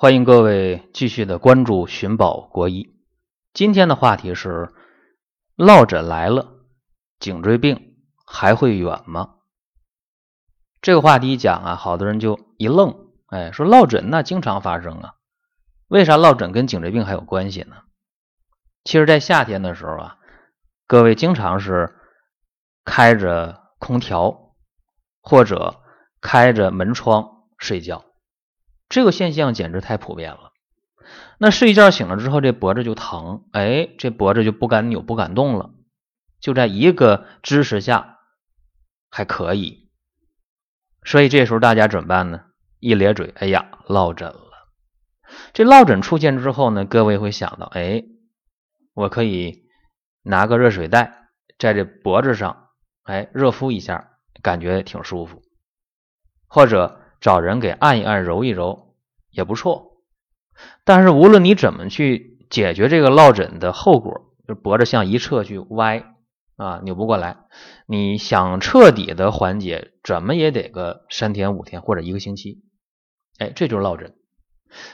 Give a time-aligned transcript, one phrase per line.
[0.00, 2.94] 欢迎各位继续的关注寻宝国医。
[3.52, 4.72] 今天的话题是
[5.56, 6.52] 落枕来了，
[7.18, 9.38] 颈椎病还会远吗？
[10.80, 15.14] 这个话题一讲啊，好多人就一愣，哎，说落枕那经常发生啊，
[15.88, 17.78] 为啥落枕跟颈椎病还有关系呢？
[18.84, 20.18] 其实，在夏天的时候啊，
[20.86, 21.98] 各位经常是
[22.84, 24.54] 开着空调
[25.20, 25.80] 或者
[26.20, 28.04] 开着门窗睡觉。
[28.88, 30.52] 这个现象简直太普遍了。
[31.38, 35.70] 那睡一觉醒了之后，这脖子就疼，哎，这脖子就不敢扭、不敢动了。
[36.40, 38.18] 就在一个姿势下
[39.10, 39.90] 还可以，
[41.04, 42.44] 所以这时候大家怎么办呢？
[42.80, 44.68] 一咧嘴，哎呀，落枕了。
[45.52, 48.04] 这落枕出现之后呢，各位会想到，哎，
[48.94, 49.64] 我可以
[50.22, 52.68] 拿个热水袋在这脖子上，
[53.04, 54.12] 哎，热敷一下，
[54.42, 55.42] 感觉挺舒服，
[56.48, 56.97] 或者。
[57.20, 58.94] 找人给按一按、揉一揉
[59.30, 60.02] 也不错，
[60.84, 66.14] 但是无论你怎么去解决这个落枕的后果，就脖子向一侧去歪
[66.56, 67.36] 啊，扭不过来，
[67.86, 72.62] 你想彻底的缓解，怎么也得个三天五天或者一个星期。
[73.38, 74.14] 哎，这就是落枕。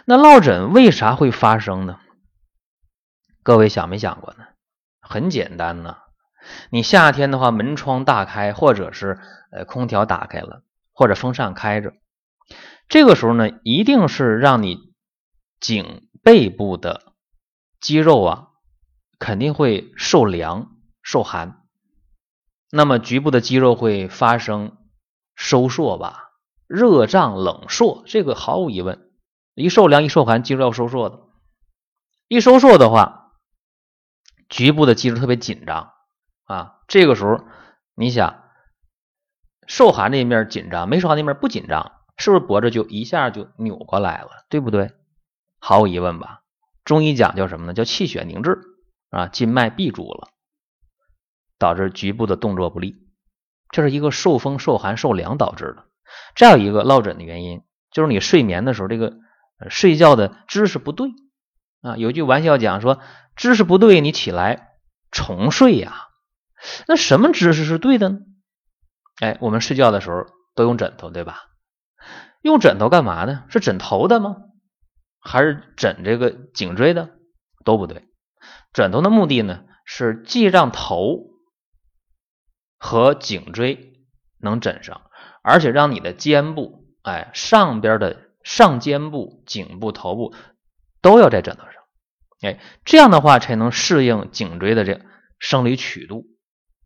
[0.05, 1.99] 那落枕为啥会发生呢？
[3.43, 4.45] 各位想没想过呢？
[5.01, 5.97] 很简单呢，
[6.71, 9.19] 你夏天的话，门窗大开，或者是
[9.51, 10.63] 呃空调打开了，
[10.93, 11.93] 或者风扇开着。
[12.89, 14.93] 这个时候呢，一定是让你
[15.59, 17.15] 颈背部的
[17.81, 18.49] 肌肉啊，
[19.19, 21.63] 肯定会受凉受寒，
[22.71, 24.77] 那么局部的肌肉会发生
[25.35, 26.31] 收缩吧，
[26.67, 29.11] 热胀冷缩，这个毫无疑问，
[29.55, 31.21] 一受凉一受寒，肌肉要收缩的，
[32.29, 33.33] 一收缩的话，
[34.49, 35.93] 局部的肌肉特别紧张
[36.45, 37.45] 啊，这个时候
[37.97, 38.45] 你想
[39.67, 41.93] 受寒那面紧张，没受寒那面不紧张。
[42.17, 44.93] 是不是脖子就一下就扭过来了，对不对？
[45.59, 46.43] 毫无疑问吧。
[46.85, 47.75] 中医讲叫什么呢？
[47.75, 48.61] 叫气血凝滞
[49.11, 50.29] 啊，筋脉闭住了，
[51.59, 52.97] 导致局部的动作不利。
[53.71, 55.87] 这是一个受风、受寒、受凉导致的。
[56.37, 59.15] 再有一个落枕的原因，就是你睡眠的时候这个
[59.69, 61.09] 睡觉的姿势不对
[61.81, 61.97] 啊。
[61.97, 63.01] 有句玩笑讲说，
[63.35, 64.75] 姿势不对，你起来
[65.11, 66.09] 重睡呀。
[66.87, 68.19] 那什么姿势是对的呢？
[69.21, 71.47] 哎，我们睡觉的时候都用枕头，对吧？
[72.45, 73.45] 用枕头干嘛呢？
[73.49, 74.37] 是枕头的吗？
[75.19, 77.09] 还是枕这个颈椎的？
[77.65, 78.05] 都不对。
[78.75, 81.31] 枕头的目的呢，是既让头
[82.77, 83.95] 和颈椎
[84.39, 85.11] 能枕上，
[85.43, 90.35] 而且让你的肩部，哎，上边的上肩部、颈部、头部
[91.01, 91.73] 都要在枕头上，
[92.43, 95.01] 哎，这样的话才能适应颈椎的这
[95.39, 96.27] 生理曲度，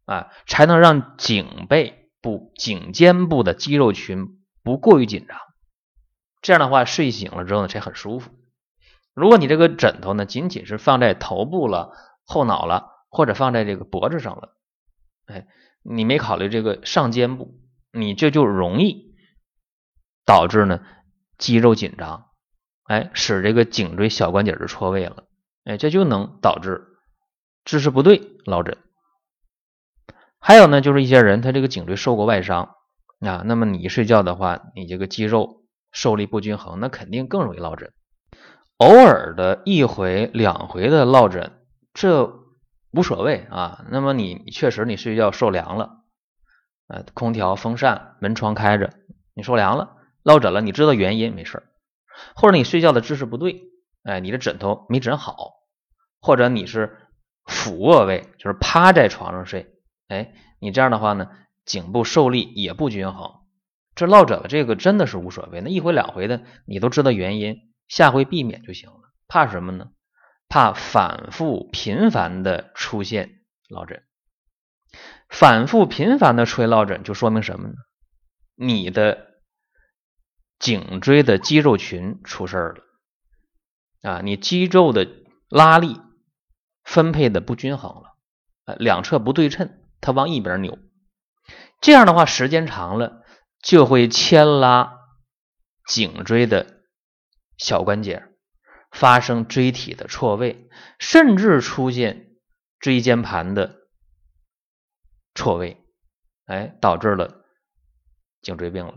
[0.05, 5.37] 啊，才能让颈背部、颈肩部的肌肉群不过于紧张。
[6.41, 8.31] 这样的话，睡醒了之后呢，才很舒服。
[9.15, 11.93] 如果你这个枕头呢，仅仅是放在头部了、
[12.25, 14.55] 后脑了，或者放在这个脖子上了，
[15.27, 15.49] 哎，
[15.83, 17.59] 你没考虑这个上肩部，
[17.93, 19.17] 你这就容易
[20.25, 20.81] 导致呢
[21.37, 22.27] 肌肉紧张，
[22.85, 25.25] 哎，使这个颈椎小关节就错位了，
[25.65, 26.87] 哎，这就能导致
[27.65, 28.79] 姿势不对落枕。
[30.39, 32.77] 还有呢，就是一些人他这个颈椎受过外伤
[33.19, 35.58] 啊，那么你一睡觉的话，你这个肌肉。
[35.93, 37.93] 受力不均衡，那肯定更容易落枕。
[38.77, 41.53] 偶尔的一回两回的落枕，
[41.95, 42.33] 这
[42.93, 43.85] 无所谓啊。
[43.91, 46.05] 那么你确实你睡觉受凉了，
[46.87, 48.93] 呃，空调、风扇、门窗开着，
[49.35, 51.65] 你受凉了，落枕了，你知道原因没事
[52.37, 53.63] 或者你睡觉的姿势不对，
[54.05, 55.55] 哎，你的枕头没枕好，
[56.21, 56.97] 或者你是
[57.47, 59.75] 俯卧位，就是趴在床上睡，
[60.07, 61.29] 哎，你这样的话呢，
[61.65, 63.41] 颈部受力也不均衡。
[63.99, 65.61] 这落枕了，这个真的是无所谓。
[65.61, 69.13] 那一回两回的，你都知道原因，下回避免就行了。
[69.27, 69.91] 怕什么呢？
[70.49, 74.05] 怕反复频繁的出现落枕。
[75.29, 77.75] 反复频繁的出现落枕，就说明什么呢？
[78.55, 79.41] 你的
[80.61, 84.21] 颈椎的肌肉群出事儿了啊！
[84.23, 85.09] 你肌肉的
[85.49, 86.01] 拉力
[86.85, 88.15] 分配的不均衡了，
[88.65, 90.79] 啊，两侧不对称，它往一边扭。
[91.81, 93.18] 这样的话，时间长了。
[93.61, 95.01] 就会牵拉
[95.87, 96.85] 颈椎的
[97.57, 98.29] 小关节，
[98.93, 100.71] 发生椎体的错位，
[101.01, 102.37] 甚至出现
[102.79, 103.89] 椎间盘的
[105.35, 105.85] 错位，
[106.47, 107.45] 哎，导致了
[108.41, 108.95] 颈椎病了。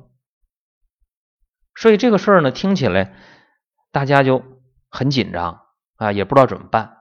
[1.75, 3.15] 所以这个事儿呢，听起来
[3.91, 5.65] 大家就很紧张
[5.95, 6.97] 啊，也不知道怎么办。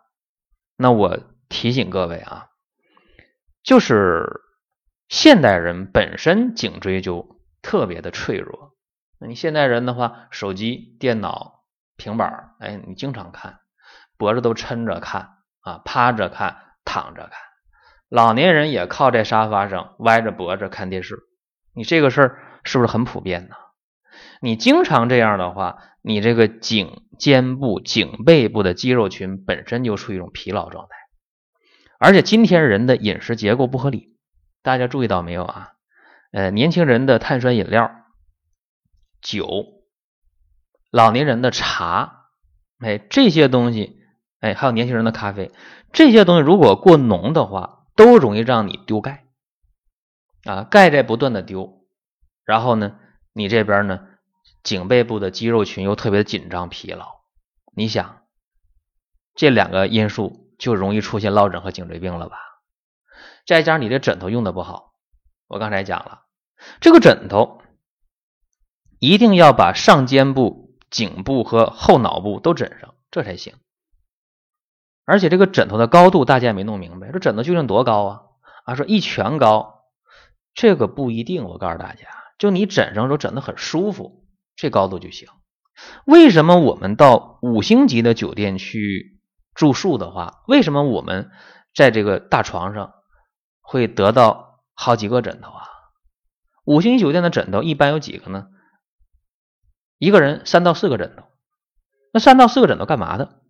[0.77, 1.21] 那我
[1.51, 2.49] 提醒各位啊，
[3.63, 4.41] 就是
[5.09, 7.39] 现代人本身颈椎就。
[7.63, 8.77] 特别的脆弱。
[9.19, 11.65] 那你现代人的话，手机、电脑、
[11.97, 13.61] 平板哎，你经常看，
[14.17, 17.33] 脖子都抻着看啊，趴着看，躺着看，
[18.09, 21.19] 老年人也靠在沙发上歪着脖子看电视，
[21.75, 23.57] 你这个事儿是不是很普遍呢？
[24.41, 30.97] 你经常这样的话，你这个颈肩部、颈背部的肌肉群本身就处于一种疲劳状态，
[31.99, 34.17] 而且今天人的饮食结构不合理，
[34.63, 35.73] 大家注意到没有啊？
[36.33, 37.91] 呃，年轻人的碳酸饮料、
[39.21, 39.83] 酒，
[40.91, 42.29] 老年人的茶，
[42.79, 43.99] 哎，这些东西，
[44.39, 45.51] 哎，还有年轻人的咖啡，
[45.93, 49.25] 这些东西如果过浓的话，都容易让你丢钙
[50.45, 51.85] 啊，钙在不断的丢，
[52.45, 52.97] 然后呢，
[53.33, 54.07] 你这边呢，
[54.63, 57.23] 颈背部的肌肉群又特别紧张疲劳，
[57.75, 58.23] 你想，
[59.35, 62.39] 这两个因素就容易出现落枕和颈椎病了吧？
[63.47, 64.90] 再加上你的枕头用的不好。
[65.51, 66.27] 我刚才讲了，
[66.81, 67.61] 这个枕头
[69.01, 73.55] 一定要把上肩部、颈部和后脑部都枕上，这才行。
[75.05, 78.21] 而且这个枕头的高度大家也没弄明白，这枕头究竟多高啊？
[78.65, 79.87] 啊，说一拳高，
[80.55, 81.43] 这个不一定。
[81.47, 82.07] 我告诉大家，
[82.39, 84.25] 就你枕上时候枕的很舒服，
[84.55, 85.29] 这高度就行。
[86.05, 89.21] 为什么我们到五星级的酒店去
[89.53, 91.33] 住宿的话，为什么我们
[91.75, 92.93] 在这个大床上
[93.61, 94.50] 会得到？
[94.81, 95.69] 好几个枕头啊！
[96.65, 98.47] 五星级酒店的枕头一般有几个呢？
[99.99, 101.25] 一个人三到四个枕头。
[102.15, 103.43] 那三到四个枕头干嘛的？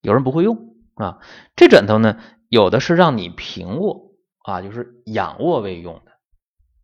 [0.00, 1.18] 有人不会用啊。
[1.56, 2.18] 这枕头呢，
[2.48, 6.12] 有的是让你平卧啊，就是仰卧位用的，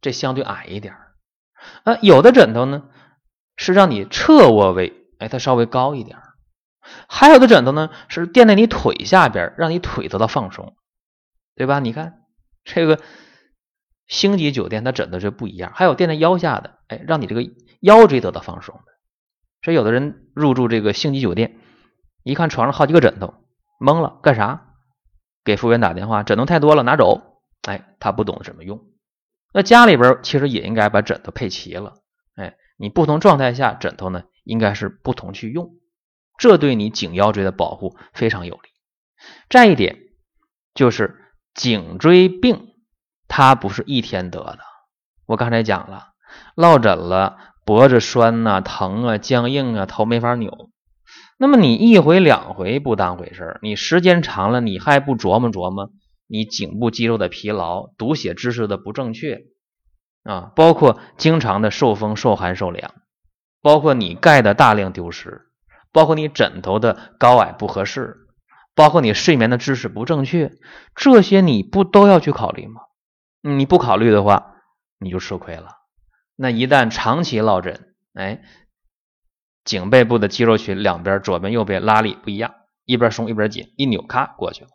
[0.03, 0.95] 这相对矮一点
[1.85, 1.97] 啊。
[2.03, 2.91] 有的枕头呢
[3.57, 6.19] 是让你侧卧位，哎，它稍微高一点
[7.09, 10.77] 还有的枕头呢是垫在你腿下边，让你腿得到放松，
[11.57, 11.81] 对吧？
[11.81, 12.21] 你看
[12.65, 13.00] 这个。
[14.06, 17.43] 星级酒店它枕头是不一样，还有垫在腰下的，哎，让你这个
[17.81, 18.93] 腰椎得到放松的。
[19.62, 21.56] 所以有的人入住这个星级酒店，
[22.23, 23.35] 一看床上好几个枕头，
[23.81, 24.75] 懵了，干啥？
[25.43, 27.41] 给服务员打电话，枕头太多了，拿走。
[27.62, 28.85] 哎，他不懂怎么用。
[29.53, 31.95] 那家里边其实也应该把枕头配齐了。
[32.35, 35.77] 哎，你不同状态下枕头呢，应该是不同去用，
[36.39, 38.69] 这对你颈腰椎的保护非常有利。
[39.49, 39.99] 再一点
[40.75, 42.74] 就是颈椎病。
[43.37, 44.61] 它不是一天得的，
[45.27, 46.11] 我刚才讲了，
[46.55, 50.71] 落枕了，脖子酸呐、疼啊、僵硬啊，头没法扭。
[51.37, 55.91] 那么你一回两回不当回事你时间长了，你还不琢磨琢磨，
[56.29, 59.41] 你颈部肌肉的疲劳、读写姿势的不正确
[60.23, 62.95] 啊，包括经常的受风、受寒、受凉，
[63.61, 65.49] 包括你钙的大量丢失，
[65.91, 68.17] 包括你枕头的高矮不合适，
[68.77, 70.53] 包括你睡眠的姿势不正确，
[70.95, 72.83] 这些你不都要去考虑吗？
[73.46, 74.55] 你不考虑的话，
[74.99, 75.76] 你就吃亏了。
[76.35, 78.43] 那一旦长期落枕，哎，
[79.64, 82.55] 颈背部的肌肉群两边左边右边拉力不一样，
[82.87, 84.70] 一边松一边紧，一扭咔过去了。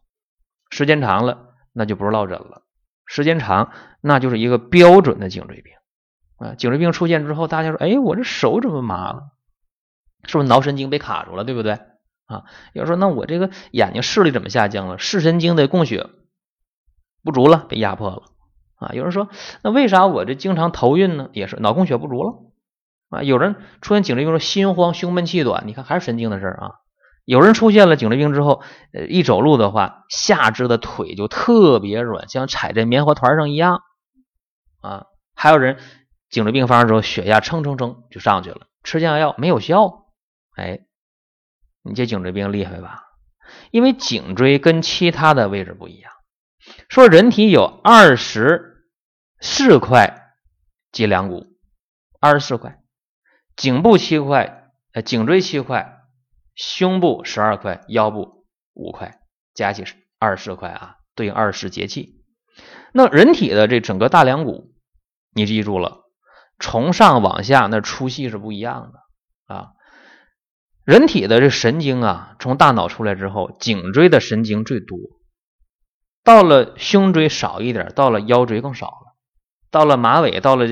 [0.69, 2.62] 时间长了，那就不是落枕了，
[3.07, 3.71] 时间长
[4.01, 5.74] 那就是一个标准的颈椎病
[6.38, 6.54] 啊。
[6.54, 9.31] 颈椎病出现之后，大家说，哎，我这手怎么麻了？
[10.25, 11.44] 是不是脑神经被卡住了？
[11.44, 11.80] 对不对
[12.27, 12.44] 啊？
[12.74, 15.00] 要说，那我这个眼睛视力怎么下降了？
[15.00, 16.07] 视神经的供血
[17.24, 18.24] 不足了，被压迫了。
[18.80, 19.30] 啊，有人说，
[19.64, 21.30] 那为啥我这经常头晕呢？
[21.34, 22.34] 也是脑供血不足了
[23.10, 23.24] 啊。
[23.24, 26.72] 有人出现颈椎病说心慌、胸闷、气短，你看还是神经的事儿啊。
[27.26, 28.63] 有人出现了颈椎病之后，
[28.94, 33.82] 呃，一走路的话，下肢的腿就特别软，像踩在棉花团上一样
[34.82, 35.06] 啊。
[35.36, 35.77] 还有人
[36.30, 40.06] 颈椎病发生之后，血压蹭蹭蹭就上去了，吃降压药没有效。
[40.56, 40.80] 哎，
[41.84, 43.03] 你这颈椎病厉害吧？
[43.72, 46.12] 因为颈椎跟其他的位置不一样。
[46.88, 48.78] 说人体有二十
[49.41, 50.34] 四块
[50.91, 51.48] 脊梁骨，
[52.19, 52.81] 二十四块，
[53.55, 56.01] 颈部七块，呃，颈椎七块，
[56.55, 59.19] 胸部十二块，腰部五块，
[59.53, 62.22] 加起是二十四块啊，对应二十节气。
[62.91, 64.74] 那人体的这整个大梁骨，
[65.34, 66.03] 你记住了，
[66.60, 69.72] 从上往下那粗细是不一样的啊。
[70.84, 74.98] 人体的这神经啊，从大脑出来之后，颈椎的神经最多。
[76.24, 79.09] 到了胸椎少一点，到了腰椎更少了，
[79.72, 80.66] 到了马尾，到了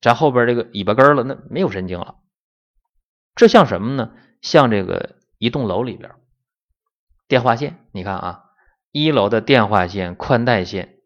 [0.00, 2.16] 咱后边这个尾巴根了，那没有神经了。
[3.34, 4.12] 这像什么呢？
[4.40, 6.12] 像这个一栋楼里边
[7.28, 8.44] 电话线，你看啊，
[8.92, 10.96] 一楼的电话线、宽带线、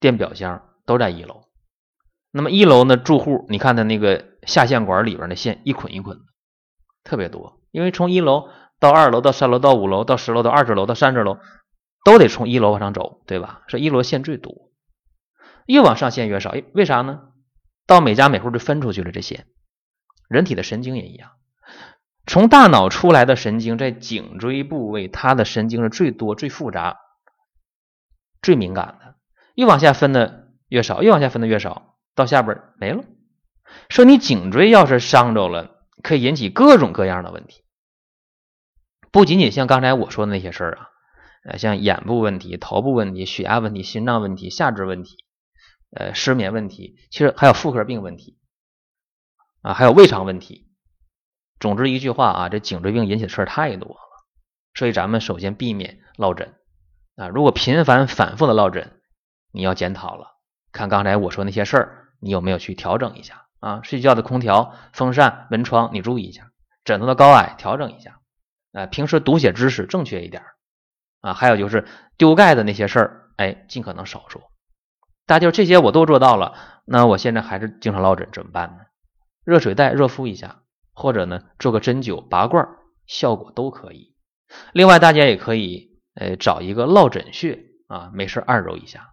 [0.00, 1.44] 电表箱都在一楼。
[2.30, 6.24] 那么一楼呢，住户你看他那个下线管里边的线一捆一捆的，
[7.04, 7.60] 特别多。
[7.70, 11.38] 因为从一楼到二楼到三楼到五楼到十楼到二十楼到三十楼。
[12.04, 13.62] 都得从一楼往上走，对吧？
[13.68, 14.71] 是一楼线最多，
[15.66, 16.54] 越往上线越少。
[16.74, 17.20] 为啥呢？
[17.86, 19.46] 到每家每户就分出去了这些。
[20.28, 21.32] 人体的神经也一样，
[22.26, 26.98] 从大脑出来的神经在颈椎部位，它的神经是最多、最复杂、
[28.40, 29.16] 最敏感的。
[29.54, 33.04] 越往下分的越少，越往下分的越少，到下边没了。
[33.90, 37.62] 说你颈椎要是伤着了，可以引起各种各样的问题，
[39.10, 40.88] 不仅仅像刚才我说的那些事儿啊，
[41.44, 45.21] 呃，像眼部问题、头部问题、血压问题、心脏问题、下肢问题，
[45.94, 48.38] 呃，失眠问题，其实还有妇科病问题
[49.60, 50.68] 啊，还有胃肠问题。
[51.60, 54.00] 总之一句话啊，这颈椎病引起的事儿太多了，
[54.74, 56.54] 所以咱们首先避免落枕
[57.16, 57.28] 啊。
[57.28, 59.00] 如果频繁反复的落枕，
[59.52, 60.38] 你要检讨了，
[60.72, 63.82] 看刚才我说那些事儿，你有没有去调整一下啊？
[63.82, 66.50] 睡觉的空调、风扇、门窗你注意一下，
[66.84, 68.18] 枕头的高矮调整一下，
[68.72, 70.42] 呃，平时读写知识正确一点
[71.20, 71.34] 啊。
[71.34, 74.51] 还有就是丢盖的那些事儿，哎，尽可能少做。
[75.26, 78.84] 大家就这些我都做到了，那我现在还是经常落枕，怎么办呢？
[79.44, 80.58] 热水袋热敷一下。
[80.94, 82.68] 或者呢，做个针灸、拔罐，
[83.06, 84.14] 效果都可以。
[84.74, 89.08] 另外，大家也可以呃找一个落枕穴啊，没事按揉一下。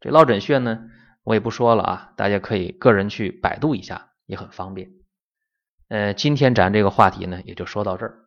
[0.00, 0.80] 这落枕穴呢，
[1.22, 4.90] 我也不说了啊，大家可以个人去百度一下，也很方便。
[5.88, 8.18] 呃，今天咱这个话题呢，也就说到这儿。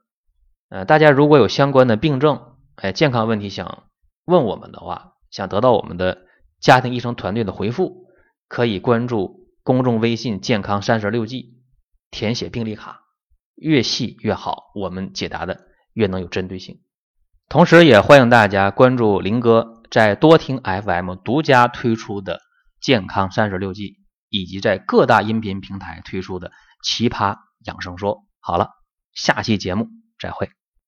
[0.70, 3.84] 呃，大家如果有相关的病症、哎健康问题想
[4.24, 6.20] 问我们的话，想得到我们的
[6.64, 8.08] 家庭医生团队的回复，
[8.48, 11.60] 可以关注公众微信“健康三十六计”。
[12.10, 13.02] 填写病历卡，
[13.56, 16.80] 越细越好，我们解答的越能有针对性。
[17.50, 22.36] 同时，也欢迎大家关注林哥在多听 FM 独家推出的
[22.80, 23.90] 《健康三十六计》，
[24.30, 26.50] 以及在各大音频平台推出的
[26.84, 28.16] 《奇葩养生说》。
[28.40, 28.70] 好了，
[29.12, 29.88] 下期节目
[30.20, 30.63] 再会。